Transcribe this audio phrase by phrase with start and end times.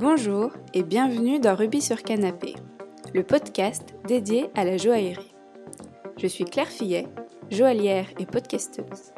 [0.00, 2.54] Bonjour et bienvenue dans Rubis sur Canapé,
[3.12, 5.34] le podcast dédié à la joaillerie.
[6.16, 7.06] Je suis Claire Fillet,
[7.50, 9.12] joaillière et podcasteuse.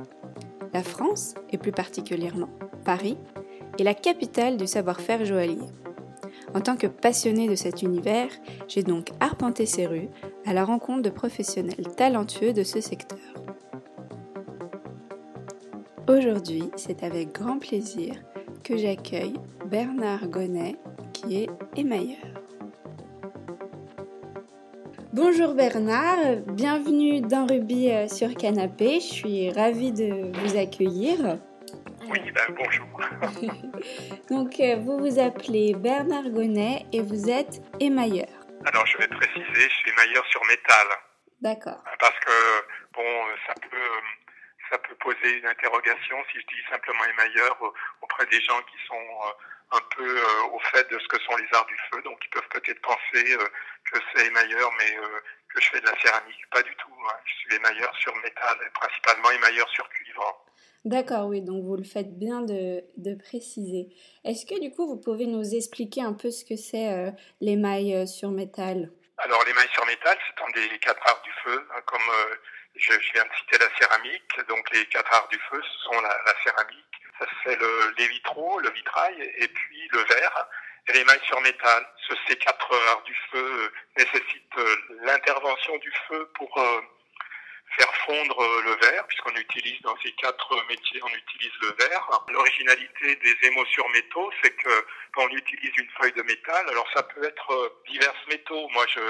[0.74, 2.48] La France, et plus particulièrement
[2.84, 3.16] Paris,
[3.78, 5.70] est la capitale du savoir-faire joaillier.
[6.52, 8.30] En tant que passionnée de cet univers,
[8.66, 10.08] j'ai donc arpenté ces rues
[10.46, 13.20] à la rencontre de professionnels talentueux de ce secteur.
[16.08, 18.16] Aujourd'hui, c'est avec grand plaisir
[18.62, 19.34] que j'accueille
[19.66, 20.76] Bernard Gonnet,
[21.12, 22.18] qui est émailleur.
[25.12, 29.00] Bonjour Bernard, bienvenue dans Ruby euh, sur Canapé.
[29.00, 31.38] Je suis ravie de vous accueillir.
[32.08, 33.50] Oui, ben bonjour.
[34.30, 38.28] Donc, euh, vous vous appelez Bernard Gonnet et vous êtes émailleur.
[38.64, 40.86] Alors, je vais préciser, je suis émailleur sur métal.
[41.40, 41.82] D'accord.
[41.98, 42.32] Parce que,
[42.94, 43.02] bon,
[43.46, 43.76] ça peut,
[44.72, 47.56] ça peut poser une interrogation si je dis simplement émailleur
[48.00, 51.36] auprès des gens qui sont euh, un peu euh, au fait de ce que sont
[51.36, 52.00] les arts du feu.
[52.02, 53.36] Donc, ils peuvent peut-être penser
[53.84, 54.96] que c'est émailleur, mais
[55.54, 56.48] que je fais de la céramique.
[56.50, 56.94] Pas du tout.
[57.06, 57.16] Hein.
[57.24, 60.44] Je suis émailleur sur métal, principalement émailleur sur cuivre.
[60.84, 63.94] D'accord, oui, donc vous le faites bien de, de préciser.
[64.24, 67.94] Est-ce que du coup vous pouvez nous expliquer un peu ce que c'est euh, l'émail
[67.94, 68.90] euh, sur métal?
[69.18, 72.34] Alors l'émail sur métal, c'est un des quatre arts du feu, hein, comme euh,
[72.76, 74.48] je, viens de citer la céramique.
[74.48, 78.58] Donc les quatre arts du feu, ce sont la, céramique, ça c'est le, les vitraux,
[78.60, 80.48] le vitrail et puis le verre.
[80.88, 81.86] Et l'émail sur métal,
[82.26, 84.56] ces quatre arts du feu nécessitent
[85.02, 86.58] l'intervention du feu pour
[87.78, 92.08] faire fondre euh, le verre, puisqu'on utilise dans ces quatre métiers, on utilise le verre.
[92.28, 96.88] L'originalité des émaux sur métaux, c'est que quand on utilise une feuille de métal, alors
[96.94, 98.68] ça peut être euh, divers métaux.
[98.68, 99.00] Moi, je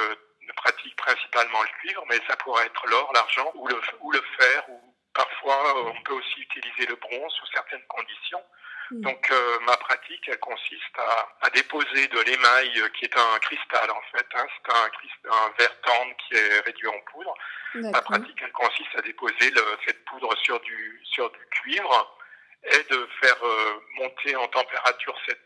[0.52, 4.64] pratique principalement le cuivre, mais ça pourrait être l'or, l'argent ou le, ou le fer,
[4.68, 8.42] ou parfois euh, on peut aussi utiliser le bronze sous certaines conditions.
[8.90, 9.00] Mm.
[9.02, 10.98] Donc euh, ma pratique, elle consiste
[11.40, 14.26] à, déposer de l'émail euh, qui est un cristal en fait.
[14.34, 17.34] Hein, c'est un, un verre tendre qui est réduit en poudre.
[17.74, 22.18] Ma pratique, elle consiste à déposer le, cette poudre sur du sur du cuivre
[22.64, 25.38] et de faire euh, monter en température cette,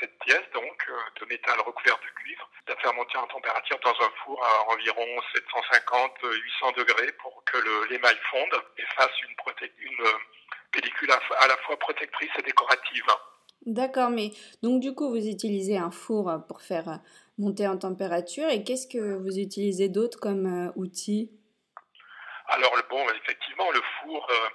[0.00, 3.90] cette pièce, donc de métal recouvert de cuivre, de la faire monter en température dans
[3.90, 7.58] un four à environ 750-800 degrés pour que
[7.90, 9.34] l'émail fonde et fasse une,
[9.78, 10.06] une
[10.72, 13.06] pellicule à la fois protectrice et décorative.
[13.66, 14.30] D'accord, mais
[14.62, 17.00] donc du coup vous utilisez un four pour faire
[17.38, 21.30] monter en température et qu'est-ce que vous utilisez d'autre comme euh, outil?
[22.48, 24.48] Alors bon, effectivement le four, euh,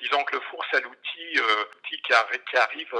[0.00, 2.94] disons que le four c'est l'outil euh, qui, qui, arrive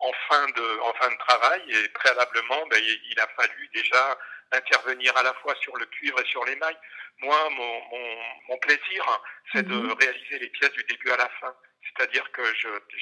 [0.00, 4.18] en fin de, en fin de travail et préalablement ben, il a fallu déjà
[4.52, 6.76] intervenir à la fois sur le cuivre et sur l'émail.
[7.20, 7.82] Moi, mon,
[8.48, 9.22] mon, plaisir,
[9.52, 9.92] c'est de mhm.
[9.92, 11.54] réaliser les pièces du début à la fin.
[11.82, 12.42] C'est-à-dire que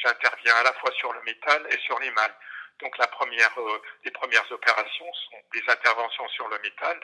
[0.02, 2.30] j'interviens à la fois sur le métal et sur l'émail.
[2.80, 6.98] Donc la première, euh, les premières opérations sont des interventions sur le métal.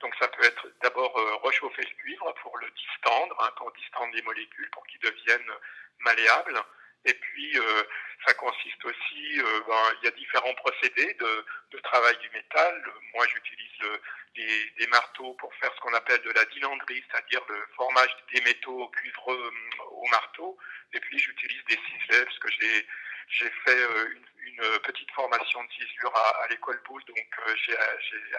[0.00, 4.14] Donc ça peut être d'abord euh, rechauffer le cuivre pour le distendre, hein, pour distendre
[4.14, 5.52] les molécules pour qu'ils deviennent
[6.00, 6.60] malléables.
[7.06, 7.82] Et puis euh,
[8.26, 9.38] ça consiste aussi,
[9.68, 12.92] ben, il y a différents procédés de, de travail du métal.
[13.14, 14.00] Moi j'utilise
[14.34, 18.40] des, des, marteaux pour faire ce qu'on appelle de la dilandrie, c'est-à-dire le formage des
[18.40, 19.52] métaux au cuivre
[19.90, 20.56] au marteau.
[20.94, 22.86] Et puis j'utilise des ciselets parce que j'ai
[23.28, 27.54] j'ai fait euh, une, une, petite formation de ciselure à, à l'école Boulle, donc euh,
[27.56, 27.76] j'ai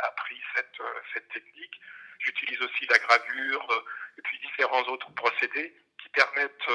[0.03, 1.79] appris cette, euh, cette technique.
[2.19, 3.85] J'utilise aussi la gravure
[4.17, 6.69] et puis différents autres procédés qui permettent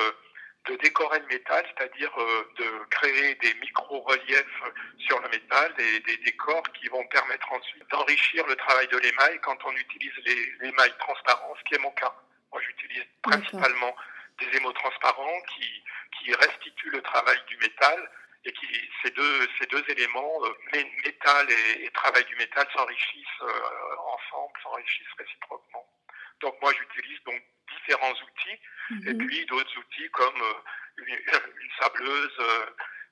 [0.66, 2.14] de décorer le métal, c'est-à-dire
[2.58, 4.62] de créer des micro-reliefs
[4.98, 9.40] sur le métal, des, des, décors qui vont permettre ensuite d'enrichir le travail de l'émail
[9.40, 10.12] quand on utilise
[10.60, 12.14] l'émail transparent, ce qui est mon cas.
[12.52, 13.96] Moi, j'utilise principalement
[14.40, 15.82] des émaux transparents qui,
[16.20, 18.10] qui restituent le travail du métal
[18.44, 18.66] et qui
[19.02, 25.14] ces deux ces deux éléments euh, métal et, travail du métal s'enrichissent euh, ensemble s'enrichissent
[25.18, 25.86] réciproquement
[26.40, 28.58] donc moi j'utilise donc différents outils
[29.06, 29.26] et mhm.
[29.26, 30.54] puis d'autres outils comme euh,
[30.98, 32.38] une, une, sableuse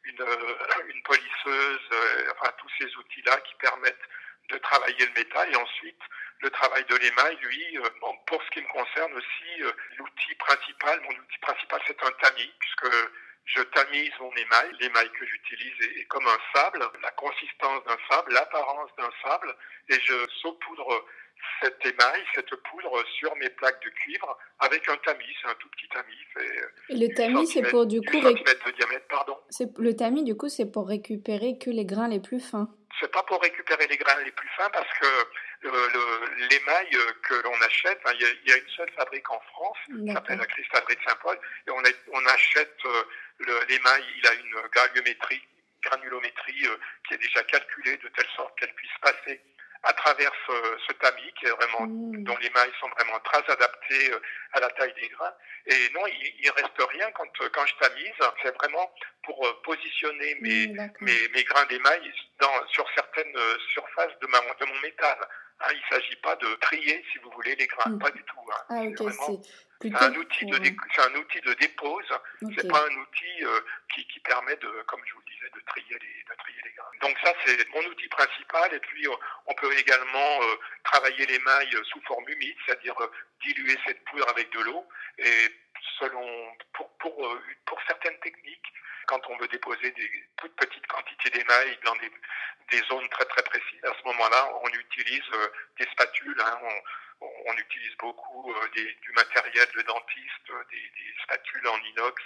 [0.05, 0.27] une,
[0.89, 1.91] une polisseuse
[2.33, 4.09] enfin tous ces outils là qui permettent
[4.51, 6.01] de travailler le métal et ensuite
[6.41, 7.89] le travail de l'émail, lui, euh,
[8.27, 12.53] pour ce qui me concerne aussi, euh, l'outil principal, mon outil principal, c'est un tamis,
[12.61, 12.95] puisque
[13.45, 14.71] je tamise mon émail.
[14.81, 19.57] L'émail que j'utilise est, comme un sable, la consistance d'un sable, l'apparence d'un sable,
[19.89, 21.05] et je saupoudre
[21.61, 25.69] cet émail, cette poudre sur mes plaques de cuivre avec un tamis, c'est un tout
[25.71, 26.15] petit tamis.
[26.91, 28.21] et le tamis, c'est pour du coup.
[28.21, 29.37] de diamètre, pardon.
[29.79, 32.69] Le tamis, du coup, c'est pour récupérer que les grains les plus fins.
[33.01, 35.07] C'est pas pour récupérer les grains les plus fins parce que
[36.51, 36.89] l'émail
[37.23, 40.97] que l'on achète, il y, a une seule fabrique en France, qui s'appelle la cristallerie
[40.97, 41.83] de Saint-Paul, et on,
[42.13, 45.43] on achète euh, l'émail, il a une granulométrie
[45.83, 46.67] granulométrie
[47.07, 49.41] qui est déjà calculée de telle sorte qu'elle puisse passer
[49.83, 52.25] à travers ce, tamis qui est vraiment, mmh.
[52.25, 54.13] dont les mailles sont vraiment très adaptées
[54.53, 55.35] à la taille des grains.
[55.67, 58.13] Et non, il, il reste rien quand, quand je tamise.
[58.43, 58.93] C'est vraiment
[59.25, 63.37] pour positionner mes, mmh, mes, mes, grains d'émail dans, sur certaines
[63.73, 65.19] surfaces de, ma, de mon métal.
[65.61, 67.99] Hein, il ne s'agit pas de trier, si vous voulez, les grains, mmh.
[67.99, 68.41] pas du tout.
[68.53, 68.65] Hein.
[68.69, 69.43] Ah, okay,
[69.81, 70.57] c'est un outil de
[70.95, 72.07] c'est un outil de dépose.
[72.41, 73.61] C'est pas un outil euh,
[73.95, 76.73] qui, qui, permet de, comme je vous le disais, de trier les de trier les
[76.73, 76.91] grains.
[77.01, 78.75] Donc ça c'est mon outil principal.
[78.75, 79.15] Et puis euh,
[79.47, 82.97] on peut également euh, travailler les mailles sous forme humide, c'est-à-dire
[83.43, 84.85] diluer cette poudre avec de l'eau.
[85.19, 85.49] Et
[86.01, 86.27] selon
[86.73, 88.73] pour pour pour certaines techniques,
[89.09, 93.85] quand on veut déposer des toutes petites quantités d'émail dans des, zones très très précises,
[93.85, 95.25] à ce moment-là, on utilise
[95.79, 96.41] des spatules.
[96.41, 96.59] Hein,
[97.21, 102.23] on, utilise beaucoup euh, du matériel de dentiste, des, spatules en inox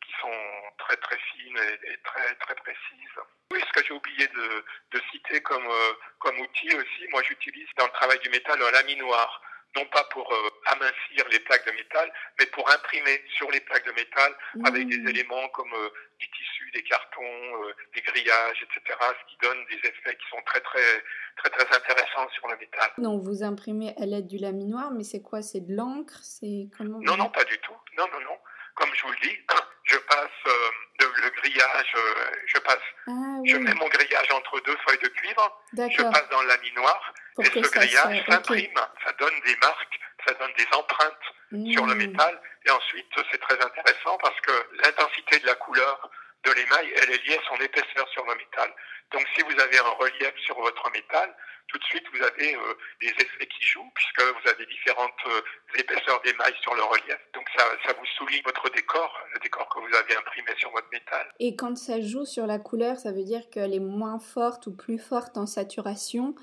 [0.00, 3.20] qui sont très très fines et, très très précises.
[3.52, 7.92] Oui, ce que j'ai oublié de, citer comme, euh, outil aussi, moi j'utilise dans le
[7.92, 9.42] travail du métal un laminoir
[9.76, 13.86] non pas pour euh, amincir les plaques de métal, mais pour imprimer sur les plaques
[13.86, 14.34] de métal
[14.64, 15.08] avec des mmh.
[15.08, 19.88] éléments comme euh, du tissu, des cartons, euh, des grillages, etc., ce qui donne des
[19.88, 21.02] effets qui sont très très
[21.36, 22.90] très très intéressants sur le métal.
[22.98, 25.42] Donc vous imprimez à l'aide du laminoir, mais c'est quoi?
[25.42, 26.18] C'est de l'encre?
[26.22, 27.76] C'est comment Non, non, pas du tout.
[27.96, 28.38] Non, non, non.
[28.74, 29.36] Comme je vous le dis,
[29.90, 30.54] je passe
[31.22, 31.94] le grillage,
[32.46, 32.78] je passe,
[33.08, 33.10] ah
[33.44, 37.44] je mets mon grillage entre deux feuilles de cuivre, je passe dans le laminoir et
[37.44, 41.98] ce grillage s'imprime, ça donne des marques, ça donne des empreintes sur le mmh.
[41.98, 42.40] métal.
[42.66, 44.52] Et ensuite, c'est très intéressant parce que
[44.84, 46.10] l'intensité de la couleur
[46.44, 48.72] de l'émail, elle est liée à son épaisseur sur le métal.
[49.12, 51.34] Donc si vous avez un relief sur votre métal,
[51.68, 55.40] tout de suite vous avez euh, des effets qui jouent puisque vous avez différentes euh,
[55.76, 57.18] épaisseurs d'émail sur le relief.
[57.34, 60.88] Donc ça, ça vous souligne votre décor, le décor que vous avez imprimé sur votre
[60.92, 61.32] métal.
[61.38, 64.76] Et quand ça joue sur la couleur, ça veut dire qu'elle est moins forte ou
[64.76, 66.34] plus forte en saturation?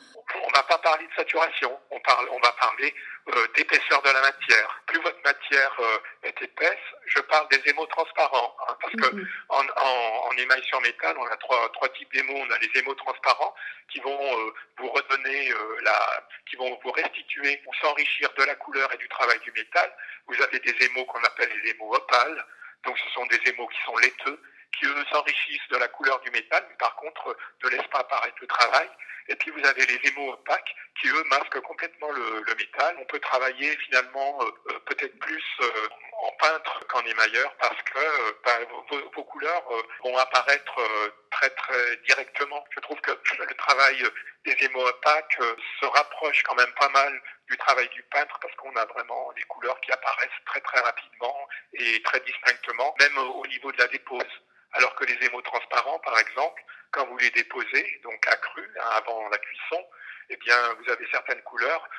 [0.44, 2.94] On va pas parler de saturation, on, parle, on va parler
[3.30, 4.82] euh, d'épaisseur de la matière.
[4.88, 9.28] Plus votre matière euh, est épaisse, je parle des émaux transparents, hein, parce que mhm.
[9.50, 12.38] en, en, en, émail sur métal, on a trois, trois types d'émaux.
[12.38, 13.54] On a les émaux transparents
[13.92, 15.52] qui vont euh, vous redonner
[15.84, 19.92] la, qui vont vous restituer ou s'enrichir de la couleur et du travail du métal.
[20.28, 22.46] Vous avez des émaux qu'on appelle les émaux opales,
[22.86, 24.40] donc ce sont des émaux qui sont laiteux
[24.78, 28.38] qui eux s'enrichissent de la couleur du métal, mais par contre ne laissent pas apparaître
[28.42, 28.90] le travail.
[29.30, 32.96] Et puis vous avez les émaux opaques qui eux masquent complètement le, métal.
[33.00, 35.88] On peut travailler finalement euh, euh, peut-être plus euh,
[36.24, 38.00] en peintre qu'en émailleur parce que
[38.44, 38.58] bah,
[39.14, 39.64] vos, couleurs
[40.04, 40.76] vont apparaître
[41.30, 42.64] très très directement.
[42.72, 44.04] Je trouve que le travail
[44.46, 45.40] des émaux opaques
[45.80, 49.44] se rapproche quand même pas mal du travail du peintre parce qu'on a vraiment des
[49.44, 54.42] couleurs qui apparaissent très très rapidement et très distinctement, même au niveau de la dépose.
[54.74, 56.62] Alors que les émaux transparents, par exemple,
[56.92, 59.86] quand vous les déposez, donc à cru, hein, avant la cuisson,
[60.30, 61.90] eh bien, vous avez certaines couleurs,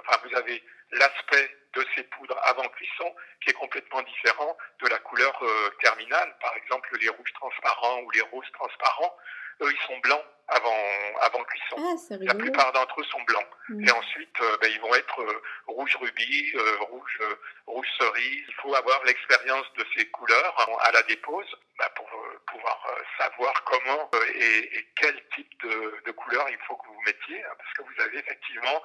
[0.00, 4.98] enfin, vous avez l'aspect de ces poudres avant cuisson qui est complètement différent de la
[4.98, 6.34] couleur euh, terminale.
[6.40, 9.14] Par exemple, les rouges transparents ou les roses transparents,
[9.62, 10.76] eux, ils sont blancs avant,
[11.22, 11.76] avant cuisson.
[11.78, 13.46] Ah, la plupart d'entre eux sont blancs.
[13.68, 13.88] Mm.
[13.88, 17.20] Et ensuite, euh, ben, ils vont être euh, rouge rubis, rouge,
[17.66, 18.44] rouge cerise.
[18.48, 22.08] Il faut avoir l'expérience de ces couleurs à la dépose ben, pour
[22.46, 22.86] pouvoir
[23.18, 27.52] savoir comment et, et, quel type de, de couleur il faut que vous mettiez, hein,
[27.58, 28.82] parce que vous avez effectivement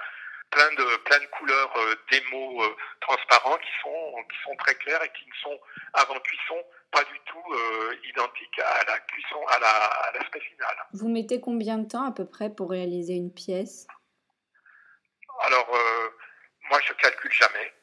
[0.51, 5.11] plein de plein de couleurs euh, euh, transparents qui sont qui sont très clairs et
[5.17, 5.59] qui ne sont
[5.93, 6.57] avant cuisson
[6.91, 10.75] pas du tout euh, identiques à la cuisson à la l'aspect final.
[10.93, 13.87] Vous mettez combien de temps à peu près pour réaliser une pièce?
[15.41, 15.69] Alors
[16.69, 17.73] moi je calcule jamais.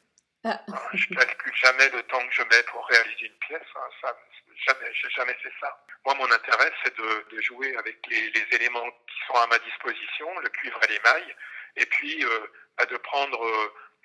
[0.44, 0.60] Ah.
[0.94, 3.66] je calcule jamais le temps que je mets pour réaliser une pièce.
[3.74, 3.88] Hein.
[4.00, 4.16] Ça,
[4.66, 5.84] jamais, j'ai jamais fait ça.
[6.04, 9.58] Moi, mon intérêt, c'est de, de jouer avec les, les, éléments qui sont à ma
[9.58, 11.36] disposition, le cuivre et l'émail,
[11.76, 12.46] et puis euh,
[12.76, 13.44] bah, de prendre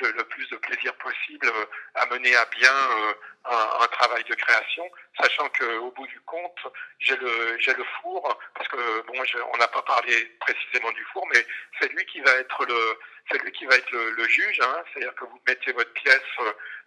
[0.01, 2.73] euh, le, plus de plaisir possible euh, à mener à bien
[3.45, 6.67] un, travail de création, sachant qu'au bout du compte,
[6.99, 9.13] j'ai le, j'ai le four, parce que bon,
[9.53, 11.45] on n'a pas parlé précisément du four, mais
[11.79, 15.13] c'est lui qui va être le, c'est lui qui va être le, juge, hein, c'est-à-dire
[15.15, 16.21] que vous mettez votre pièce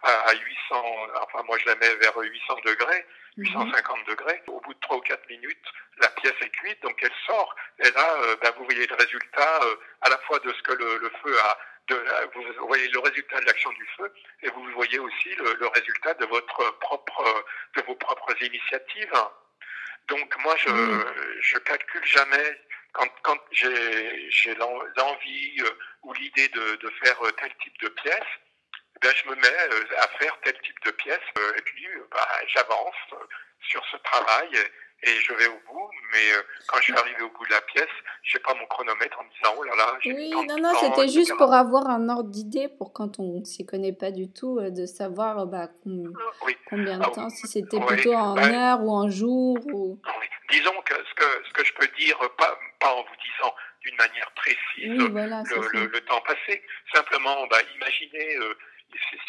[0.02, 4.04] à, 800, enfin moi je la mets vers 800 degrés, 850 mhm.
[4.06, 4.42] degrés.
[4.48, 5.66] Au bout de 3 ou 4 minutes,
[5.98, 7.54] la pièce est cuite, donc elle sort.
[7.78, 9.60] Et là, ben, vous voyez le résultat
[10.02, 13.40] à la fois de ce que le, le feu a de, vous voyez le résultat
[13.40, 14.12] de l'action du feu
[14.42, 17.44] et vous voyez aussi le, le, résultat de votre propre,
[17.76, 19.12] de vos propres initiatives.
[20.08, 20.70] Donc moi, je,
[21.40, 22.60] je calcule jamais
[22.92, 25.70] quand, quand j'ai l'envie euh,
[26.02, 28.32] ou l'idée de, de, faire euh, tel type de pièce.
[29.02, 32.94] Ben, je me mets euh, à faire tel type de pièce et puis bah, j'avance
[33.68, 34.50] sur ce travail
[35.02, 37.60] et je vais au bout, mais euh, quand je suis arrivé au bout de la
[37.60, 37.88] pièce,
[38.22, 39.98] je sais pas mon chronomètre en me disant oh là là.
[40.06, 43.92] Oui, non, non, c'était juste pour avoir un ordre d'idée pour quand on s'y connaît
[43.92, 45.68] pas du tout, euh, de savoir bah,
[46.66, 49.58] combien de ah temps, si c'était plutôt en bah, heure ou en jour.
[49.72, 50.00] Ou...
[50.50, 53.96] Disons que ce, que ce que je peux dire, pas, pas en vous disant d'une
[53.96, 56.62] manière précise le, le, temps passé,
[56.92, 58.36] simplement bah, imaginez.
[58.36, 58.54] Euh,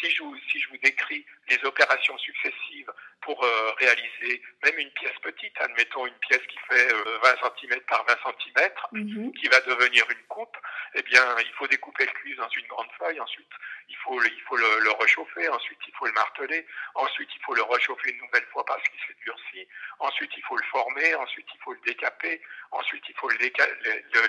[0.00, 4.90] si je, vous, si je vous décris les opérations successives pour euh, réaliser même une
[4.90, 9.32] pièce petite, admettons une pièce qui fait 20 euh, cm par 20 cm, mhm.
[9.34, 10.56] qui va devenir une coupe,
[10.94, 13.50] eh bien, il faut découper le cuivre dans une grande feuille, ensuite,
[13.88, 17.54] il faut, il faut le, le, réchauffer, ensuite, il faut le marteler, ensuite, il faut
[17.54, 21.46] le réchauffer une nouvelle fois parce qu'il s'est durci, ensuite, il faut le former, ensuite,
[21.54, 22.40] il faut le décaper,
[22.70, 23.30] ensuite, il faut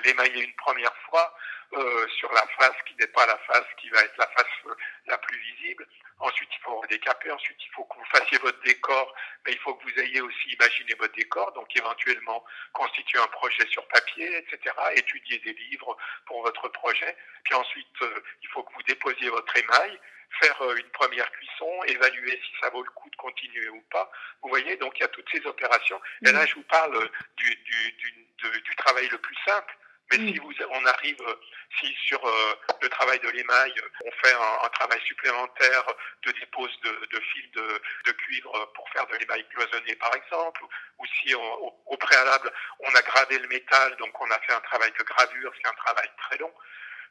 [0.04, 1.34] l'émailler une première fois
[1.74, 5.18] euh, sur la face qui n'est pas la face qui va être la face la
[5.18, 5.86] plus visible,
[6.20, 7.09] Ensuite, il faut décaper.
[7.32, 9.14] Ensuite, il faut que vous fassiez votre décor,
[9.44, 13.66] mais il faut que vous ayez aussi imaginé votre décor, donc éventuellement constituer un projet
[13.68, 17.16] sur papier, etc., étudier des livres pour votre projet.
[17.44, 20.00] Puis ensuite, euh, il faut que vous déposiez votre émail,
[20.40, 24.10] faire euh, une première cuisson, évaluer si ça vaut le coup de continuer ou pas.
[24.42, 26.00] Vous voyez, donc il y a toutes ces opérations.
[26.24, 29.76] Et là, je vous parle du, du, du, du travail le plus simple
[30.10, 31.36] mais si vous, on arrive,
[31.78, 33.74] si sur euh, le travail de l'émail,
[34.04, 35.84] on fait un, travail supplémentaire
[36.24, 40.62] de dépose de, de fils de, de, cuivre pour faire de l'émail cloisonné, par exemple,
[40.98, 42.50] ou si au, préalable,
[42.80, 45.74] on a gradé le métal, donc on a fait un travail de gravure, c'est un
[45.74, 46.52] travail très long.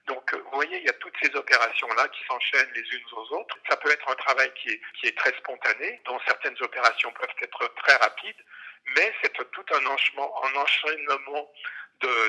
[0.07, 3.55] Donc, vous voyez, il y a toutes ces opérations-là qui s'enchaînent les unes aux autres.
[3.69, 7.35] Ça peut être un travail qui est, qui est très spontané, dont certaines opérations peuvent
[7.39, 8.43] être très rapides,
[8.95, 11.51] mais c'est tout un enchaînement, un enchaînement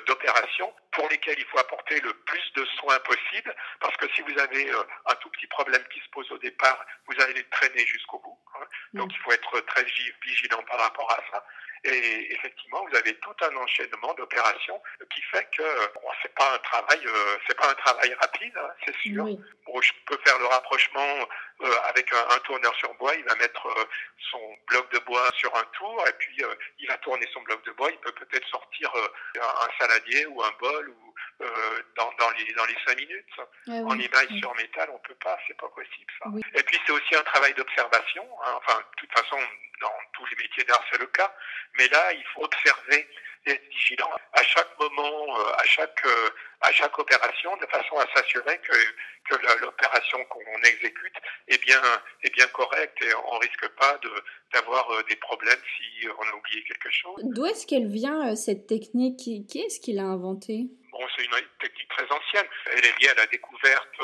[0.07, 4.39] d'opérations pour lesquelles il faut apporter le plus de soins possible, parce que si vous
[4.39, 7.87] avez euh, un tout petit problème qui se pose au départ, vous allez le traîner
[7.87, 8.39] jusqu'au bout.
[8.57, 8.67] Hein.
[8.95, 9.15] Donc mm.
[9.15, 9.85] il faut être très
[10.25, 11.45] vigilant par rapport à ça.
[11.84, 14.82] Et effectivement, vous avez tout un enchaînement d'opérations
[15.14, 15.62] qui fait que
[15.94, 19.25] bon, c'est pas un travail, euh, c'est pas un travail rapide, hein, c'est sûr.
[19.64, 21.16] Bon, je peux faire le rapprochement
[21.62, 23.14] euh, avec un, tourneur sur bois.
[23.14, 23.84] Il va mettre euh,
[24.30, 26.42] son bloc de bois sur un tour et puis
[26.78, 27.90] il va tourner son bloc de bois.
[27.90, 28.92] Il peut peut-être sortir
[29.37, 31.10] un, saladier ou un bol ou
[31.97, 33.35] dans, dans, les dans les cinq minutes.
[33.69, 36.31] Ah en image sur métal, on peut pas, c'est pas possible ça.
[36.59, 38.27] Et puis c'est aussi un travail d'observation.
[38.45, 38.53] Hein.
[38.57, 39.39] Enfin, de toute façon,
[39.81, 41.33] dans tous les métiers d'art, c'est le cas.
[41.79, 43.09] Mais là, il faut observer
[43.47, 46.29] et être vigilant à chaque moment, euh, à chaque, euh,
[46.61, 48.77] à chaque opération, de façon à s'assurer que,
[49.31, 51.15] que l'opération qu'on exécute
[51.49, 51.81] est bien,
[52.23, 53.99] est bien correcte et on risque pas
[54.53, 57.21] d'avoir euh, des problèmes si on a oublié quelque chose.
[57.25, 59.19] D'où est-ce qu'elle vient, cette technique?
[59.49, 60.67] Qui est-ce qui l'a inventée?
[61.00, 62.47] Bon, c'est une technique très ancienne.
[62.66, 63.99] Elle est liée à la découverte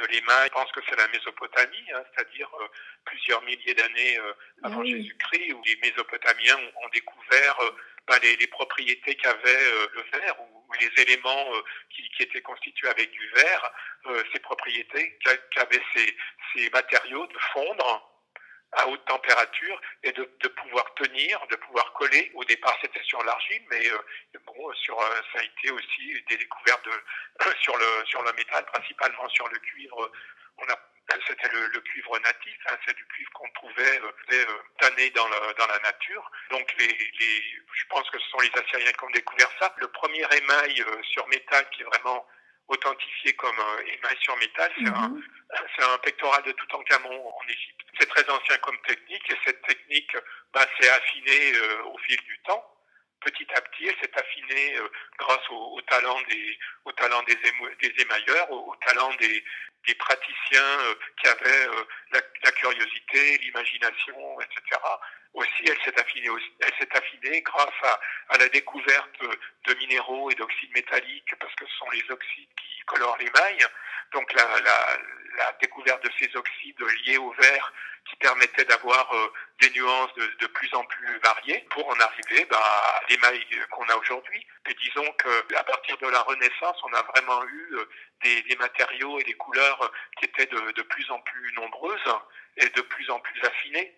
[0.00, 2.68] de l'émail, je pense que c'est la Mésopotamie, hein, c'est-à-dire euh,
[3.06, 7.70] plusieurs milliers d'années euh, avant ah Jésus-Christ, où les Mésopotamiens ont, découvert euh,
[8.06, 9.64] ben, les, les, propriétés qu'avait
[9.94, 11.52] le verre ou, les éléments
[11.88, 13.72] qui, qui, étaient constitués avec du verre,
[14.32, 15.18] ces propriétés
[15.50, 16.16] qu'avaient ces,
[16.52, 18.15] ces matériaux de fondre
[18.76, 22.30] à haute température et de, pouvoir tenir, de pouvoir coller.
[22.34, 26.36] Au départ, c'était sur l'argile, mais euh, bon, sur, euh, ça a été aussi des
[26.36, 30.10] découvertes de, sur, le, sur le métal, principalement sur le cuivre.
[31.26, 35.54] C'était le, cuivre natif, hein, c'est du cuivre qu'on trouvait euh, euh, tanné dans, le,
[35.54, 36.30] dans la nature.
[36.50, 39.74] Donc je pense que ce sont les Assyriens qui ont découvert ça.
[39.78, 42.26] Le premier émail sur métal qui est vraiment
[42.68, 43.56] authentifié comme
[43.86, 45.22] émail sur métal, c'est un, mhm.
[45.78, 47.76] un, pectoral de Toutankhamon en Égypte.
[47.98, 50.16] C'est très ancien comme technique et cette technique
[50.52, 52.64] bah, s'est affinée euh, au fil du temps.
[53.20, 58.02] Petit à petit, elle s'est affinée euh, grâce au, talent des, au talent des, des
[58.02, 59.42] émailleurs, au, talent des,
[59.86, 61.66] des praticiens euh, qui avaient
[62.12, 64.80] la, la, curiosité, l'imagination, etc.
[65.36, 67.82] Aussi, elle s'est affinée, elle s'est affinée grâce
[68.30, 69.20] à, la découverte
[69.66, 73.58] de minéraux et d'oxydes métalliques, parce que ce sont les oxydes qui colorent l'émail.
[74.14, 74.46] Donc la,
[75.60, 77.72] découverte de ces oxydes liés au verre
[78.08, 82.58] qui permettaient d'avoir euh, des nuances de, plus en plus variées pour en arriver bah,
[82.58, 84.46] à l'émail qu'on a aujourd'hui.
[84.70, 87.88] Et disons qu'à partir de la Renaissance, on a vraiment eu euh,
[88.22, 92.14] des, matériaux et des couleurs qui étaient de plus en plus nombreuses
[92.56, 93.94] et de plus en plus affinées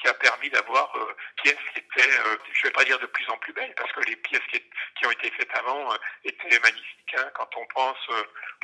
[0.00, 3.06] qui a permis d'avoir euh, pièces qui étaient, euh, je ne vais pas dire de
[3.06, 6.58] plus en plus belles, parce que les pièces qui, ont été faites avant euh, étaient
[6.60, 7.14] magnifiques.
[7.16, 8.08] Hein, quand on pense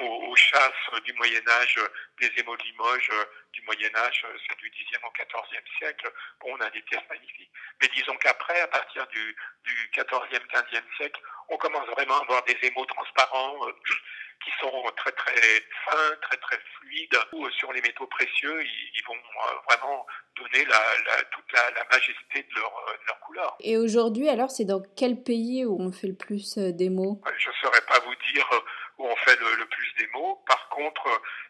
[0.01, 1.79] aux, chasses du Moyen Âge
[2.21, 3.11] des émaux de Limoges
[3.53, 6.13] du Moyen Âge, c'est du 10e au 14e siècle.
[6.43, 7.51] On a des pièces magnifiques.
[7.81, 12.45] Mais disons qu'après, à partir du, du 14e, 15e siècle, on commence vraiment à avoir
[12.45, 13.55] des émaux transparents
[14.45, 15.41] qui sont très très
[15.87, 17.19] fins, très très fluides.
[17.59, 19.17] Sur les métaux précieux, ils, vont
[19.69, 23.57] vraiment donner la, toute la, majesté de leur, de leur couleur.
[23.61, 27.23] Et aujourd'hui, alors, c'est dans quel pays où on fait le plus d'émaux?
[27.39, 28.49] Je ne saurais pas vous dire
[28.99, 30.43] où on fait le, plus d'émaux.
[30.47, 31.05] Par contre,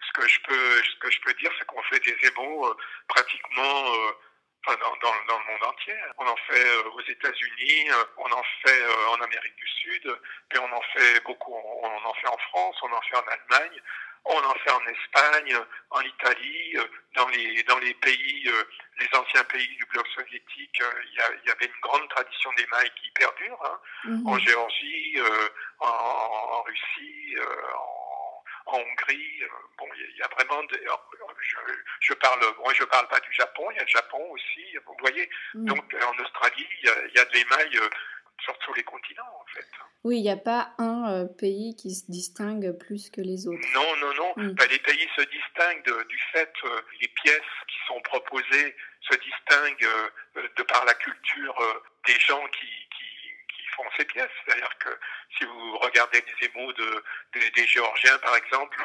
[0.07, 2.77] ce que je peux, ce que je peux dire, c'est qu'on fait des émaux euh,
[3.09, 3.85] pratiquement
[4.69, 5.95] euh, dans, dans, dans, le monde entier.
[6.19, 10.19] On en fait euh, aux États-Unis, on en fait en Amérique du Sud,
[10.49, 13.83] puis on en fait beaucoup, on en fait en France, on en fait en Allemagne.
[14.27, 15.55] On en fait en Espagne,
[15.91, 16.77] en Italie,
[17.15, 18.51] dans les, dans les pays,
[18.99, 23.59] les anciens pays du bloc soviétique, il y, avait une grande tradition d'émail qui perdure.
[23.67, 23.79] Hein.
[24.05, 24.27] Mhm.
[24.27, 25.19] En Géorgie,
[25.81, 27.37] en, en, Russie,
[27.77, 29.43] en, en, Hongrie.
[29.77, 30.63] bon, il y, a vraiment.
[30.71, 31.57] je,
[32.05, 33.71] je, parle, moi, je parle pas du Japon.
[33.71, 34.77] Il y a le Japon aussi.
[34.87, 35.29] Vous voyez.
[35.55, 35.67] Mhm.
[35.67, 37.81] Donc, en Australie, il y a, y a de l'émail
[38.43, 39.67] sur tous les continents, en fait.
[40.05, 43.67] Oui, il n'y a pas un euh, pays qui se distingue plus que les autres.
[43.73, 44.33] Non, non, non.
[44.37, 44.51] Mm.
[44.53, 49.89] Ben, les pays se distinguent du fait, euh, les pièces qui sont proposées se distinguent
[50.37, 51.57] euh, de par la culture
[52.07, 52.84] des gens qui
[53.77, 54.31] font ces pièces.
[54.45, 54.91] C'est-à-dire que
[55.37, 58.79] si vous regardez des émaux de, des, Géorgiens, par exemple,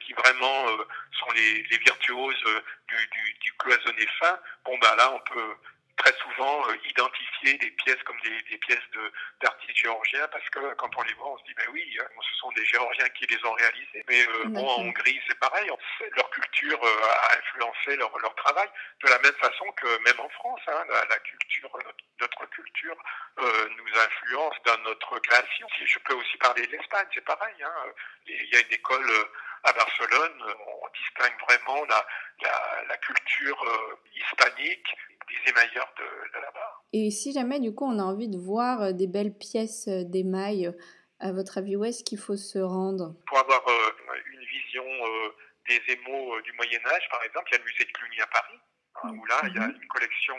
[0.00, 0.66] qui vraiment
[1.12, 2.44] sont les, les virtuoses
[2.88, 2.96] du,
[3.40, 5.56] du, cloisonné fin, bon, ben là, on peut
[5.96, 8.78] très souvent euh, identifier des pièces comme des, des pièces
[9.40, 12.36] d'artistes géorgiens parce que quand on les voit, on se dit ben oui, hein, ce
[12.36, 14.04] sont des Géorgiens qui les ont réalisés.
[14.08, 15.70] Mais euh, bon, en Hongrie, c'est pareil.
[16.16, 18.68] Leur culture euh, a influencé leur, leur travail
[19.02, 21.78] de la même façon que même en France, hein, la, culture,
[22.20, 22.96] notre, culture
[23.38, 25.66] nous influence dans notre création.
[25.78, 27.54] Si je peux aussi parler de l'Espagne, c'est pareil.
[27.62, 27.74] Hein.
[28.26, 29.10] Il y a une école
[29.64, 30.42] à Barcelone,
[30.82, 32.06] on distingue vraiment la,
[32.42, 33.64] la, la culture
[34.14, 34.94] hispanique
[35.46, 36.82] émailleurs de, là-bas.
[36.92, 40.04] Et si jamais, du coup, on a envie de voir euh, des belles pièces euh,
[40.04, 40.72] d'émail,
[41.20, 43.14] à votre avis, où est-ce qu'il faut se rendre?
[43.26, 44.84] Pour avoir euh, une vision
[45.68, 48.26] des émaux du Moyen Âge, par exemple, il y a le musée de Cluny à
[48.26, 48.58] Paris,
[49.02, 49.78] hein, où là, il y a mhm.
[49.80, 50.34] une collection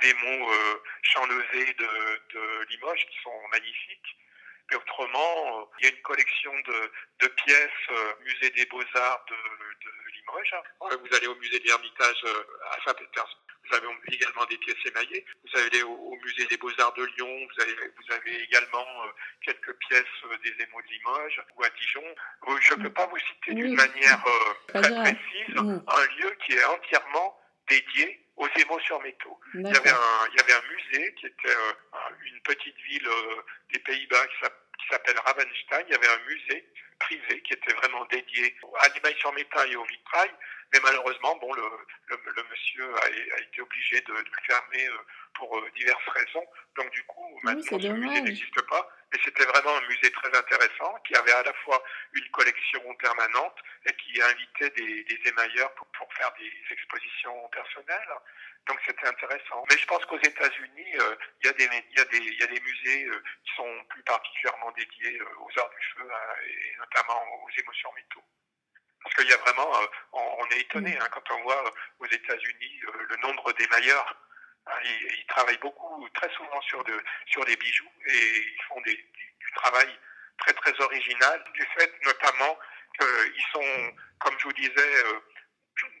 [0.00, 0.50] d'émaux
[1.02, 1.88] chanlezés de,
[2.34, 4.16] de Limoges qui sont magnifiques.
[4.70, 9.90] Mais autrement, il y a une collection de, de pièces, musée des beaux-arts de, de,
[10.16, 10.54] Limoges.
[10.80, 12.24] Vous allez au musée de l'Ermitage
[12.72, 15.24] à Saint-Pétersbourg vous avez également des pièces émaillées.
[15.44, 17.28] Vous allez au, au musée des Beaux-Arts de Lyon.
[17.28, 19.10] Vous avez, vous avez également euh,
[19.44, 22.04] quelques pièces euh, des émaux de Limoges ou à Dijon.
[22.60, 26.64] Je ne peux pas vous citer d'une manière euh, très précise un lieu qui est
[26.64, 29.38] entièrement dédié aux émaux sur métaux.
[29.54, 31.56] Il y, avait un, il y avait un musée qui était
[32.24, 33.08] une petite ville
[33.72, 34.26] des Pays-Bas
[34.78, 35.84] qui s'appelle Ravenstein.
[35.86, 36.66] Il y avait un musée
[37.00, 40.30] privé qui était vraiment dédié à l'émail sur métal et au vitrail.
[40.72, 41.62] Mais malheureusement, bon, le,
[42.08, 43.04] le, le monsieur a,
[43.36, 44.98] a, été obligé de, de le fermer euh,
[45.34, 46.46] pour euh, diverses raisons.
[46.76, 48.88] Donc du coup, maintenant, ce musée n'existe pas.
[49.12, 53.56] Et c'était vraiment un musée très intéressant qui avait à la fois une collection permanente
[53.86, 58.14] et qui invitait des, émailleurs pour, faire des expositions personnelles.
[58.66, 59.64] Donc c'était intéressant.
[59.70, 62.04] Mais je pense qu'aux États-Unis, euh, il y, a
[62.46, 66.08] des, musées euh, qui sont plus particulièrement dédiés aux arts du feu
[66.46, 68.24] et notamment aux émotions métaux.
[69.02, 71.70] Parce qu'il y a vraiment, euh, on, est étonné hein, quand on voit euh,
[72.00, 74.16] aux États-Unis euh, le nombre d'émailleurs.
[74.70, 78.94] Hein, ils, travaillent beaucoup, très souvent sur, de, sur des bijoux et ils font des,
[78.94, 79.88] du, travail
[80.38, 82.58] très très original, du fait notamment
[82.98, 85.04] qu'ils sont, comme je vous disais,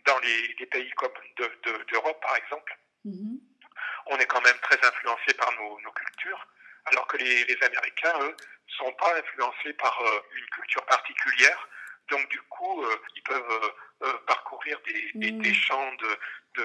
[0.06, 1.12] dans les, pays comme
[1.90, 3.40] d'Europe par exemple, mm-hmm.
[4.06, 6.46] on est quand même très influencé par nos, nos cultures,
[6.86, 8.36] alors que les, les Américains, eux,
[8.68, 10.00] sont pas influencés par
[10.32, 11.68] une culture particulière.
[12.08, 16.08] Donc du coup, euh, ils peuvent euh, euh, parcourir des, des, champs de,
[16.56, 16.64] de,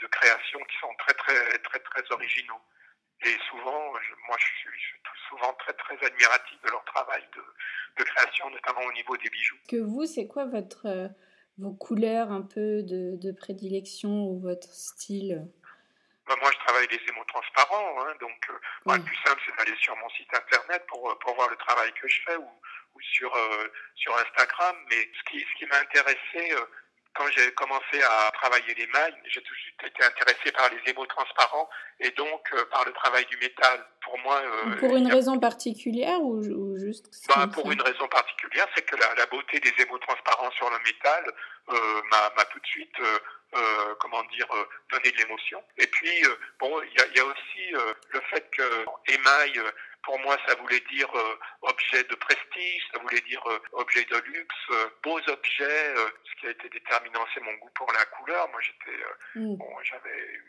[0.00, 2.60] de, création qui sont très très très très originaux.
[3.24, 3.92] Et souvent,
[4.28, 7.42] moi, je suis, souvent très très admiratif de leur travail de,
[7.98, 9.56] de, création, notamment au niveau des bijoux.
[9.68, 11.10] Que vous, c'est quoi votre
[11.58, 15.46] vos couleurs un peu de, de prédilection ou votre style?
[16.26, 18.48] Ben, moi, je travaille des émaux transparents, hein, donc
[18.86, 22.08] le plus simple, c'est d'aller sur mon site internet pour, pour voir le travail que
[22.08, 22.48] je fais ou,
[22.94, 24.76] ou sur, euh, sur Instagram.
[24.90, 26.64] Mais ce qui, ce qui m'a intéressé euh,
[27.14, 30.90] quand j'ai commencé à travailler les mailles, j'ai tout de suite été intéressé par les
[30.90, 31.68] émaux transparents
[32.00, 33.86] et donc euh, par le travail du métal.
[34.02, 34.42] Pour moi,
[34.80, 36.42] pour une raison particulière ou,
[36.76, 40.68] juste bah, Pour une raison particulière, c'est que la, la, beauté des émaux transparents sur
[40.68, 41.32] le métal
[42.10, 42.98] m'a tout de suite
[43.56, 45.62] euh, comment dire, euh, donner de l'émotion.
[45.78, 46.10] Et puis,
[46.58, 47.70] bon, il y a, y a, aussi
[48.10, 48.62] le fait que
[49.12, 49.60] émail
[50.04, 54.16] pour moi, ça voulait dire euh, objet de prestige, ça voulait dire euh, objet de
[54.16, 55.94] luxe, euh, beaux objets.
[56.24, 58.48] ce qui a été déterminant, c'est mon goût pour la couleur.
[58.50, 58.98] Moi, j'étais,
[59.34, 59.56] mm.
[59.56, 60.40] bon, j'avais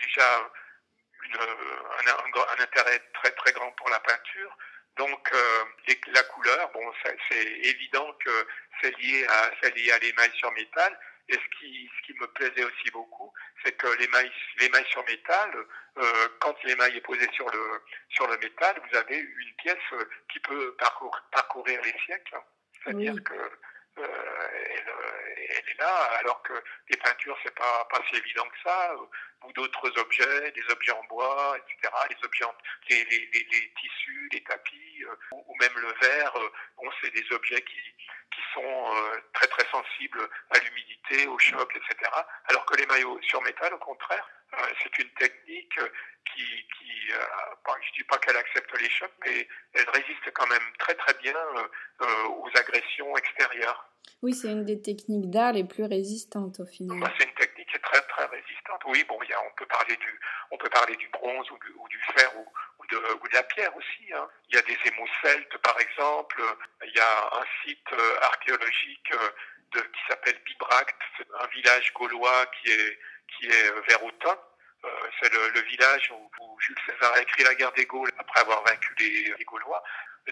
[0.00, 0.50] déjà
[1.24, 4.56] une, un, un, intérêt très très grand pour la peinture.
[4.96, 5.30] Donc
[6.08, 6.92] la couleur, bon,
[7.30, 8.46] c'est évident que
[8.82, 10.98] c'est lié à c'est lié à l'émail sur métal.
[11.28, 15.50] Et ce qui, ce qui me plaisait aussi beaucoup, c'est que l'émail, l'émail sur métal,
[15.98, 20.04] euh, quand l'émail est posé sur le, sur le métal, vous avez une pièce euh,
[20.32, 22.38] qui peut parcourir, parcourir les siècles.
[22.82, 24.06] C'est-à-dire que euh,
[24.70, 24.92] elle,
[25.58, 26.52] elle, est là, alors que
[26.88, 28.94] les peintures, c'est pas, pas si évident que ça,
[29.44, 32.44] ou d'autres objets, des objets en bois, etc., les objets,
[32.90, 36.34] les, tissus, les tapis, ou, ou, même le verre,
[36.76, 37.80] bon, c'est des objets qui,
[38.38, 42.10] qui sont euh, très très sensibles à l'humidité, au choc, etc.
[42.46, 45.78] Alors que les maillots sur métal, au contraire, euh, c'est une technique
[46.24, 50.72] qui, qui euh, je dis pas qu'elle accepte les chocs, mais elle résiste quand même
[50.78, 51.36] très très bien
[52.28, 53.88] aux agressions extérieures.
[54.22, 56.98] Oui, c'est une des techniques d'art les plus résistantes au final.
[57.18, 58.82] c'est une technique qui est très très résistante.
[58.86, 61.72] Oui, bon, y a, on peut parler du, on peut parler du bronze ou du,
[61.78, 64.12] ou du fer ou, de, ou de la pierre aussi.
[64.12, 64.28] Hein.
[64.48, 64.76] Il y a des
[65.22, 66.42] celtes, par exemple.
[66.84, 71.02] Il y a un site euh, archéologique euh, qui s'appelle Bibracte,
[71.40, 74.38] un village gaulois qui est, qui est euh, vers Autun.
[75.20, 78.94] c'est le, village où, Jules César a écrit la guerre des Gaules après avoir vaincu
[78.98, 79.82] les, les Gaulois,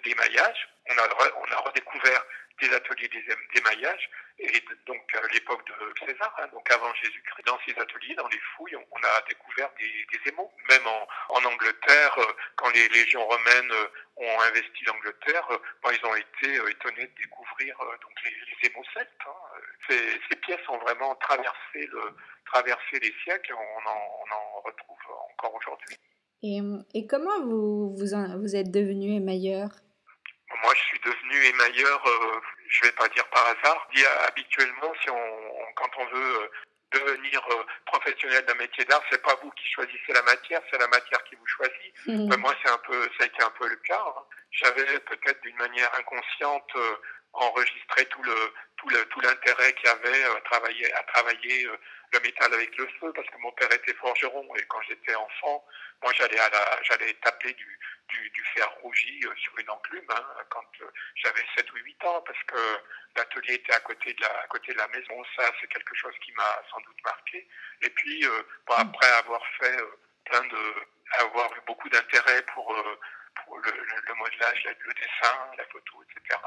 [0.03, 0.68] d'émaillage.
[0.90, 2.25] On a, on a redécouvert
[2.61, 3.11] des ateliers
[3.55, 8.29] d'émaillage, et donc à l'époque de César, hein, donc avant Jésus-Christ, dans ces ateliers, dans
[8.29, 10.53] les fouilles, on, a découvert des, émaux.
[10.69, 16.16] Même en, Angleterre, euh, quand les légions romaines euh, ont investi l'Angleterre, euh, ils ont
[16.16, 19.09] été étonnés de découvrir donc les, émaux celtes.
[19.27, 19.61] Hein.
[19.88, 22.16] Ces, ces, pièces ont vraiment traversé, le,
[22.47, 24.99] traversé les siècles, on en, on en retrouve
[25.31, 25.97] encore aujourd'hui.
[26.42, 26.61] Et,
[26.95, 29.69] et, comment vous, vous, vous êtes devenu émailleur?
[30.66, 33.87] Moi, je suis devenu émailleur, euh, je vais pas dire par hasard.
[33.94, 36.48] Dit habituellement, si on, quand on veut euh,
[36.90, 40.88] devenir euh, professionnel d'un métier d'art, c'est pas vous qui choisissez la matière, c'est la
[40.88, 41.94] matière qui vous choisit.
[42.09, 42.37] Mmh.
[42.38, 44.05] moi, c'est un peu, ça a été un peu le cas.
[44.09, 44.22] Hein.
[44.50, 46.96] J'avais peut-être d'une manière inconsciente euh,
[47.33, 48.35] enregistré tout le
[48.76, 51.68] tout le tout l'intérêt qu'il y avait à travailler à travailler
[52.12, 55.64] le métal avec le feu parce que mon père était forgeron et quand j'étais enfant,
[56.02, 60.05] moi j'allais à la j'allais taper du du, du fer rougi euh, sur une enclume
[60.11, 62.81] hein, quand euh, j'avais 7 ou 8 ans parce que
[63.16, 65.25] l'atelier était à côté de la, à côté de la maison.
[65.37, 67.49] Ça, c'est quelque chose qui m'a sans doute marqué.
[67.83, 69.79] Et puis, euh, bon, après avoir fait
[70.25, 70.75] plein de,
[71.19, 72.75] avoir eu beaucoup d'intérêt pour,
[73.45, 76.40] pour le, le, modelage, le dessin, la photo, etc.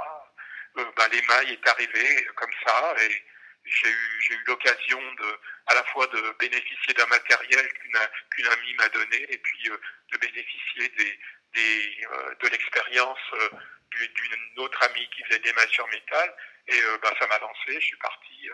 [0.76, 3.24] bah, l'émail est arrivé comme ça et
[3.66, 7.98] j'ai eu, j'ai eu l'occasion de, à la fois de bénéficier d'un matériel qu'une,
[8.32, 9.70] qu'une amie m'a donné et puis
[10.12, 11.20] de bénéficier des,
[11.58, 13.50] euh, de l'expérience euh,
[13.92, 16.36] d'une autre amie qui faisait des sur métal.
[16.68, 18.50] Et euh, bah, ça m'a lancé, je suis parti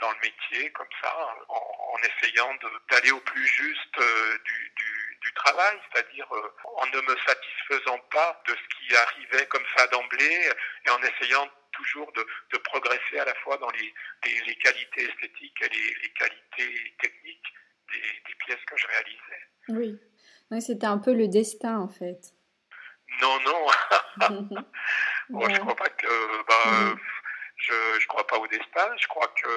[0.00, 1.14] dans le métier comme ça,
[1.48, 2.52] en, essayant
[2.90, 3.98] d'aller au plus juste
[4.44, 4.72] du,
[5.22, 6.26] du, travail, c'est-à-dire
[6.76, 10.50] en ne me satisfaisant pas de ce qui arrivait comme ça d'emblée
[10.86, 13.92] et en essayant toujours de, de, progresser à la fois dans les,
[14.46, 17.54] les, qualités esthétiques et les, les qualités techniques
[17.92, 19.48] des, des, pièces que je réalisais.
[19.68, 20.00] Oui.
[20.54, 22.32] Oui, c'était un peu le destin en fait.
[23.20, 23.66] Non, non.
[25.50, 26.42] Je crois pas que.
[26.46, 26.94] Bah,
[27.56, 28.88] je, je crois pas au destin.
[28.96, 29.48] Je crois que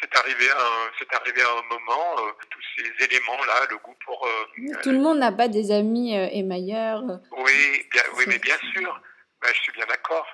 [0.00, 3.94] c'est arrivé à un, c'est arrivé à un moment, euh, tous ces éléments-là, le goût
[4.04, 4.26] pour.
[4.26, 7.02] Euh, Tout le monde n'a pas des amis euh, émailleurs.
[7.38, 9.00] Oui, bien, oui, mais bien sûr.
[9.40, 10.26] Ben, je suis bien d'accord.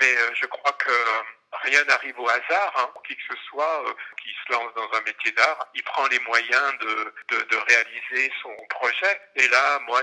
[0.00, 0.90] Mais je crois que
[1.62, 2.72] rien n'arrive au hasard.
[2.76, 2.90] Hein.
[3.06, 6.18] Qui que ce soit euh, qui se lance dans un métier d'art, il prend les
[6.20, 9.20] moyens de, de, de, réaliser son projet.
[9.36, 10.02] Et là, moi,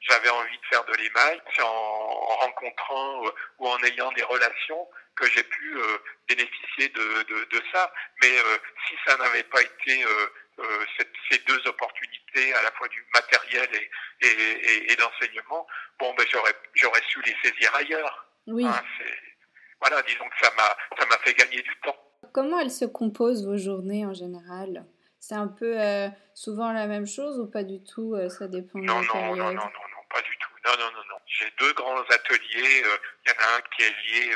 [0.00, 1.42] j'avais envie de faire de l'émail.
[1.54, 2.08] C'est en,
[2.42, 7.62] rencontrant euh, ou en ayant des relations que j'ai pu euh, bénéficier de, de, de,
[7.72, 7.92] ça.
[8.22, 8.32] Mais
[8.88, 10.04] si ça n'avait pas été
[10.96, 15.66] cette, ces deux opportunités, à la fois du matériel et, et, et, d'enseignement,
[15.98, 18.26] bon, ben j'aurais j'aurais su les saisir ailleurs.
[18.46, 18.66] Oui.
[18.66, 18.82] Hein,
[19.82, 21.96] voilà, disons que ça m'a, ça m'a fait gagner du temps.
[22.32, 24.86] Comment elles se composent vos journées en général?
[25.18, 28.78] C'est un peu euh, souvent la même chose ou pas du tout euh, Ça dépend
[28.78, 30.50] non, de non, non, non, non, non, pas du tout.
[30.64, 31.18] Non, non, non, non.
[31.26, 32.82] J'ai deux grands ateliers.
[32.84, 34.34] Euh, il y en a un qui est lié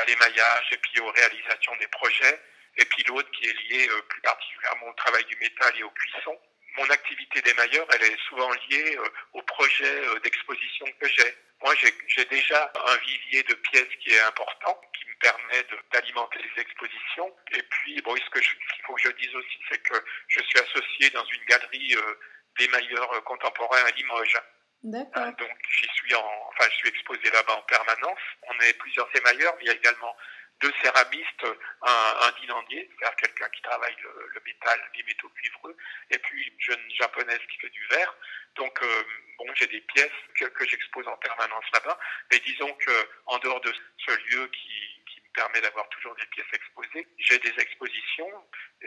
[0.00, 2.40] à l'émaillage et puis aux réalisations des projets,
[2.76, 6.38] et puis l'autre qui est lié plus particulièrement au travail du métal et aux cuissons.
[6.76, 8.96] Mon activité d'émailleur, elle est souvent liée
[9.32, 11.34] aux projets d'exposition que j'ai.
[11.62, 11.74] Moi,
[12.08, 17.32] j'ai déjà un vivier de pièces qui est important, qui me permet d'alimenter les expositions.
[17.52, 19.94] Et puis, bon, ce qu'il faut que je dise aussi, c'est que
[20.28, 22.18] je suis associé dans une galerie euh,
[22.58, 24.40] d'émailleurs contemporains à Limoges.
[24.82, 25.26] D'accord.
[25.38, 28.18] donc, j'y suis en, enfin, je suis exposé là-bas en permanence.
[28.48, 30.16] On est plusieurs émailleurs, mais il y a également
[30.62, 31.44] deux céramistes,
[31.82, 35.76] un, un dinandier, c'est-à-dire quelqu'un qui travaille le, métal, les métaux cuivreux,
[36.10, 38.14] et puis une jeune japonaise qui fait du verre.
[38.54, 39.02] Donc, euh,
[39.38, 41.98] bon, j'ai des pièces que, j'expose en permanence là-bas,
[42.30, 43.72] mais disons que en dehors de
[44.06, 48.28] ce lieu qui, me permet d'avoir toujours des pièces exposées, j'ai des expositions.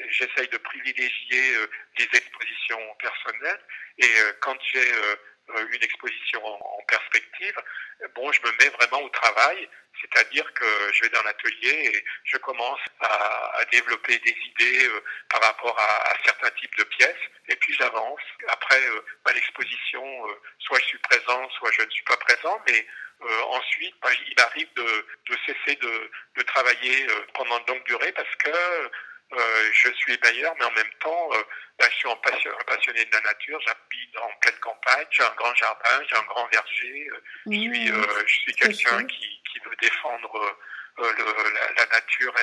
[0.09, 3.61] J'essaye de privilégier euh, des expositions personnelles,
[3.97, 4.91] et euh, quand j'ai
[5.47, 7.55] une exposition en, perspective,
[8.15, 9.67] bon, je me mets vraiment au travail,
[10.01, 15.03] c'est-à-dire que je vais dans l'atelier et je commence à, à développer des idées euh,
[15.29, 18.19] par rapport à, à, certains types de pièces, et puis j'avance.
[18.49, 22.61] Après, euh, bah, l'exposition, euh, soit je suis présent, soit je ne suis pas présent,
[22.67, 22.85] mais
[23.49, 28.35] ensuite, bah, il arrive de, de cesser de, de travailler pendant de longue durée parce
[28.35, 28.51] que
[29.33, 31.43] euh, je suis bailleur, mais en même temps, euh,
[31.79, 33.59] ben, je suis un passionné, de la nature.
[33.61, 37.07] J'habite en pleine campagne, j'ai un grand jardin, j'ai un grand verger.
[37.11, 38.05] Euh, je suis, mmh.
[38.25, 40.57] je suis quelqu'un qui, qui veut défendre
[40.97, 42.33] le, la, la, nature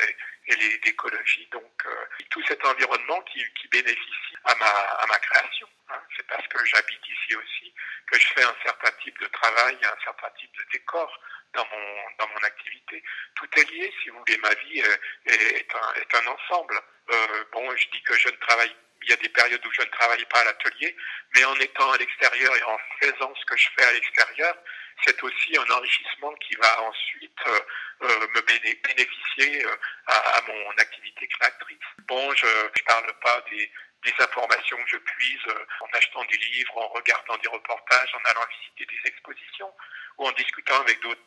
[0.49, 1.49] et, et l'écologie.
[1.53, 1.87] Donc,
[2.31, 5.69] tout cet environnement qui, qui bénéficie à ma, à ma création.
[5.89, 6.01] Hein.
[6.17, 7.75] C'est parce que j'habite ici aussi
[8.11, 11.19] que je fais un certain type de travail, un certain type de décor
[11.55, 13.03] dans mon, dans mon activité.
[13.37, 14.39] Tout est lié, si vous voulez.
[14.39, 16.81] Ma vie est, est, un, est un ensemble.
[17.11, 19.83] Euh, bon, je dis que je ne travaille il y a des périodes où je
[19.83, 20.97] ne travaille pas à l'atelier,
[21.35, 24.57] mais en étant à l'extérieur et en faisant ce que je fais à l'extérieur,
[25.05, 27.61] c'est aussi un enrichissement qui va ensuite euh,
[28.03, 31.79] euh me bénéficier euh, à, à, mon activité créatrice.
[32.07, 33.71] Bon, je ne parle pas des,
[34.05, 38.31] des informations que je puise euh, en achetant des livres, en regardant des reportages, en
[38.31, 39.73] allant visiter des expositions
[40.19, 41.21] ou en discutant avec d'autres,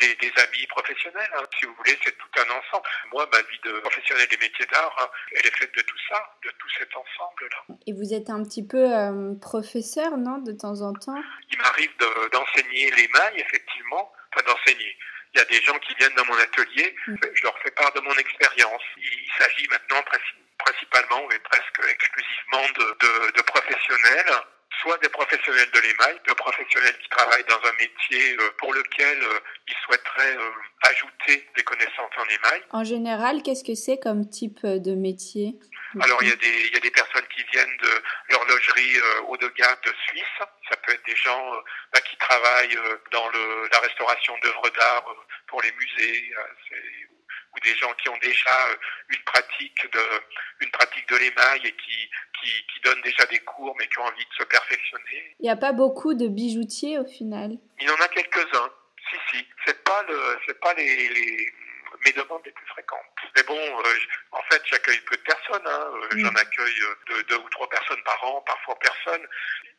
[0.00, 1.30] des, des, amis professionnels.
[1.36, 1.42] Hein.
[1.58, 2.86] Si vous voulez, c'est tout un ensemble.
[3.12, 6.36] Moi, ma vie de professionnel des métiers d'art, hein, elle est faite de tout ça,
[6.44, 7.76] de tout cet ensemble-là.
[7.86, 11.22] Et vous êtes un petit peu euh, professeur, non, de temps en temps?
[11.50, 14.96] Il m'arrive de, d'enseigner l'émail, effectivement, enfin d'enseigner.
[15.34, 17.16] Il y a des gens qui viennent dans mon atelier, mm.
[17.34, 18.82] je leur fais part de mon expérience.
[18.96, 20.02] Il s'agit maintenant
[20.58, 24.32] principalement et presque exclusivement de, de, de professionnels
[24.80, 29.22] soit des professionnels de l'émail, de professionnels qui travaillent dans un métier euh, pour lequel
[29.22, 30.50] euh, ils souhaiteraient euh,
[30.82, 32.62] ajouter des connaissances en émail.
[32.70, 35.54] En général, qu'est-ce que c'est comme type de métier?
[36.00, 37.90] Alors, il y, a des, il y a des personnes qui viennent de
[38.30, 38.96] l'horlogerie
[39.28, 40.24] haut de gamme de Suisse.
[40.68, 41.52] Ça peut être des gens
[41.92, 42.78] bah, qui travaillent
[43.12, 45.04] dans le, la restauration d'œuvres d'art
[45.46, 46.32] pour les musées
[47.54, 48.68] ou des gens qui ont déjà
[49.08, 50.00] une pratique de
[50.60, 54.04] une pratique de l'émail et qui qui, qui, donnent déjà des cours mais qui ont
[54.04, 55.36] envie de se perfectionner.
[55.40, 57.52] Il n'y a pas beaucoup de bijoutiers au final.
[57.80, 58.70] Il y en a quelques-uns.
[59.10, 61.52] Si si, c'est pas le c'est pas les, les
[62.04, 63.00] mes demandes les plus fréquentes.
[63.36, 63.98] Mais bon, euh,
[64.32, 65.66] en fait, j'accueille peu de personnes.
[65.66, 65.90] Hein.
[65.94, 69.26] Euh, j'en accueille deux, deux, ou trois personnes par an, parfois personne.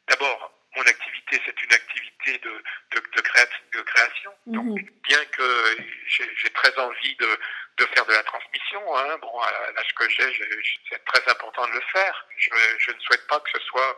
[0.08, 2.50] D'abord, mon activité, c'est une activité de,
[2.92, 4.32] de, de, de création.
[4.48, 4.90] Donc, mhm.
[5.04, 7.40] bien que j'ai très envie de,
[7.78, 8.82] de faire de la transmission.
[8.98, 9.18] Hein.
[9.22, 10.32] Bon, à l'âge que j'ai,
[10.90, 12.26] c'est très important de le faire.
[12.38, 13.98] Je, je, ne souhaite pas que ce soit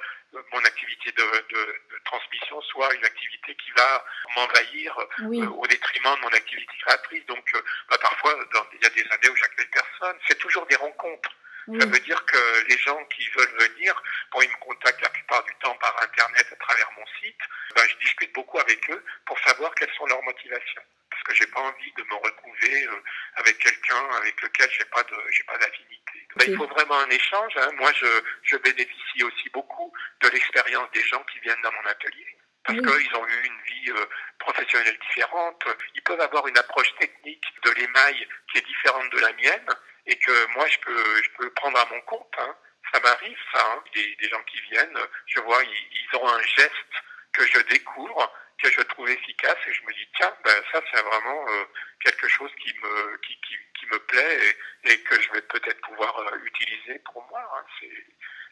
[0.53, 5.41] mon activité de, de, de transmission soit une activité qui va m'envahir oui.
[5.41, 7.25] euh, au détriment de mon activité créatrice.
[7.27, 10.17] Donc, euh, bah, parfois, dans, il y a des années où j'accueille personne.
[10.27, 11.29] C'est toujours des rencontres.
[11.67, 11.79] Oui.
[11.81, 14.01] Ça veut dire que les gens qui veulent venir,
[14.31, 17.39] bon, ils me contactent la plupart du temps par Internet à travers mon site.
[17.75, 20.81] Ben, je discute beaucoup avec eux pour savoir quelles sont leurs motivations
[21.27, 23.03] que j'ai pas envie de me retrouver euh,
[23.35, 26.27] avec quelqu'un avec lequel j'ai pas de j'ai pas d'affinité.
[26.35, 27.53] Ben, il faut vraiment un échange.
[27.57, 27.71] Hein.
[27.77, 28.07] Moi, je,
[28.43, 33.03] je bénéficie aussi beaucoup de l'expérience des gens qui viennent dans mon atelier parce oui.
[33.03, 34.05] qu'ils ont eu une vie euh,
[34.39, 35.63] professionnelle différente.
[35.95, 39.69] Ils peuvent avoir une approche technique de l'émail qui est différente de la mienne
[40.07, 42.33] et que moi je peux je peux prendre à mon compte.
[42.39, 42.55] Hein.
[42.93, 43.73] Ça m'arrive ça.
[43.73, 43.83] Hein.
[43.93, 48.31] Des, des, gens qui viennent, je vois ils, ils ont un geste que je découvre
[48.61, 51.65] que je trouve efficace et je me dis tiens ben ça c'est vraiment euh,
[52.03, 54.39] quelque chose qui me qui, qui, qui me plaît
[54.83, 57.87] et, et, que je vais peut-être pouvoir euh, utiliser pour moi hein.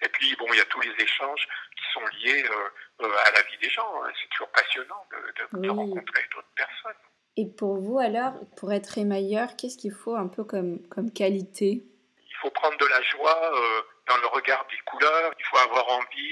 [0.01, 2.69] et puis bon il y a tous les échanges qui sont liés euh,
[3.01, 4.11] euh à la vie des gens hein.
[4.21, 5.67] c'est toujours passionnant de, de, oui.
[5.67, 7.01] de rencontrer d'autres personnes
[7.37, 11.83] et pour vous alors pour être émailleur qu'est-ce qu'il faut un peu comme comme qualité?
[12.17, 15.87] Il faut prendre de la joie euh, dans le regard des couleurs il faut avoir
[15.89, 16.31] envie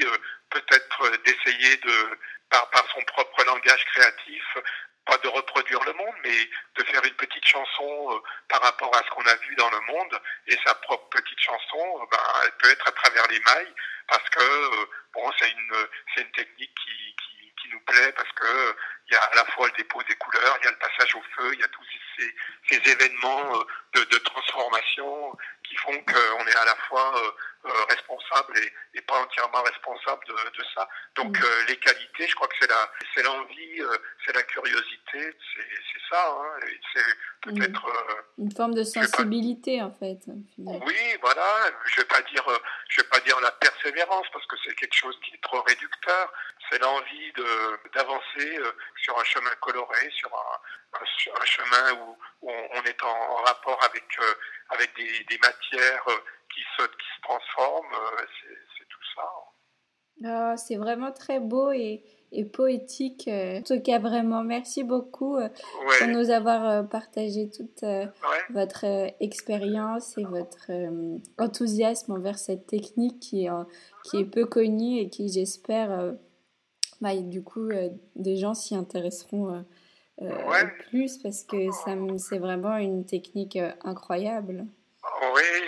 [0.50, 2.18] peut-être d'essayer de
[2.54, 4.58] par, par son propre langage créatif,
[5.06, 9.00] pas de reproduire le monde, mais de faire une petite chanson euh, par rapport à
[9.04, 10.22] ce qu'on a vu dans le monde.
[10.48, 13.74] Et sa propre petite chanson, euh, ben, elle peut être à travers les mailles,
[14.08, 15.88] parce que euh, bon, c'est une,
[16.18, 18.76] une technique qui, qui, qui, nous plaît, parce que
[19.13, 21.13] il y a à la fois le dépôt des couleurs, il y a le passage
[21.13, 21.84] au feu, il y a tous
[22.17, 22.34] ces,
[22.89, 27.13] événements de, de transformation qui font qu'on est à la fois
[28.24, 28.60] responsable
[28.94, 30.88] et, pas entièrement responsable de, ça.
[31.16, 31.44] Donc mm.
[31.68, 33.82] les qualités, je crois que c'est la, c'est l'envie,
[34.26, 36.30] c'est la curiosité, c'est ça.
[36.30, 36.60] Hein,
[36.94, 37.60] c'est mm.
[37.60, 37.86] peut-être
[38.38, 40.20] une forme de sensibilité en fait.
[40.58, 41.46] Oui, voilà.
[41.86, 42.46] Je vais pas dire,
[42.90, 46.32] je vais pas dire la persévérance parce que c'est quelque chose qui est trop réducteur.
[46.70, 48.60] C'est l'envie de d'avancer
[48.98, 54.04] sur un chemin coloré, sur un, un, chemin où, on, est en, rapport avec
[54.70, 56.06] avec des, matières
[56.54, 57.96] qui se qui se transforment.
[58.78, 59.24] C'est tout ça.
[60.26, 63.28] Ah, c'est vraiment très beau et, et poétique.
[63.28, 65.50] En tout cas, vraiment, merci beaucoup euh,
[66.00, 68.06] pour nous avoir euh, partagé toute euh,
[68.50, 68.86] votre
[69.20, 70.72] expérience et votre
[71.38, 73.50] enthousiasme envers cette technique qui est,
[74.06, 76.13] qui est peu connue et qui, j'espère,
[77.02, 77.70] bah, du coup,
[78.16, 79.66] des gens s'y intéresseront
[80.89, 81.70] plus parce que
[82.18, 84.66] c'est vraiment une technique incroyable.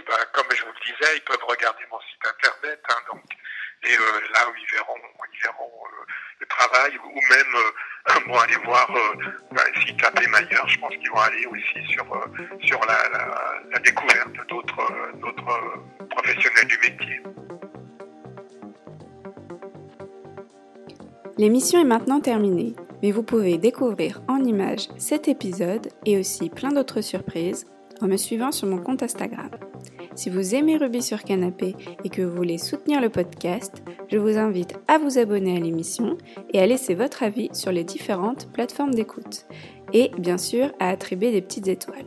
[0.07, 2.79] Bah, comme je vous le disais, ils peuvent regarder mon site internet.
[2.89, 3.23] Hein, donc
[3.83, 4.95] et euh, là ils verront,
[5.33, 6.05] ils verront euh,
[6.39, 8.89] le travail, ou même euh, vont aller voir,
[9.51, 12.05] bah, s'ils tapent Maillard, je pense qu'ils vont aller aussi sur,
[12.63, 12.97] sur la,
[13.71, 14.75] la, découverte d'autres
[16.09, 17.21] professionnels du métier.
[21.37, 26.69] L'émission est maintenant terminée, mais vous pouvez découvrir en images cet épisode et aussi plein
[26.69, 27.65] d'autres surprises
[28.01, 29.49] en me suivant sur mon compte Instagram.
[30.15, 34.37] Si vous aimez Ruby sur Canapé et que vous voulez soutenir le podcast, je vous
[34.37, 36.17] invite à vous abonner à l'émission
[36.53, 39.45] et à laisser votre avis sur les différentes plateformes d'écoute.
[39.91, 42.05] Et bien sûr à attribuer des petites étoiles.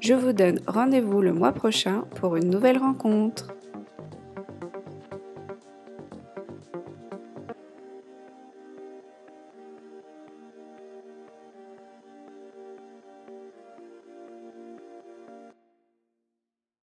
[0.00, 3.54] Je vous donne rendez-vous le mois prochain pour une nouvelle rencontre.